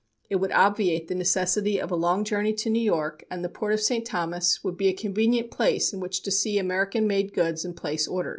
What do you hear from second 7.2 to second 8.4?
goods and place orders.